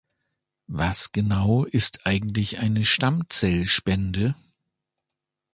[0.65, 4.33] Was genau ist eigentlich eine Stammzellspende?